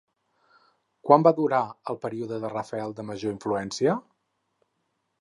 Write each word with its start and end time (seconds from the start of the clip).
Quan 1.07 1.25
va 1.27 1.33
durar 1.41 1.59
el 1.95 2.01
període 2.07 2.41
de 2.47 2.53
Rafael 2.57 2.99
de 3.03 3.09
major 3.13 3.39
influència? 3.39 3.99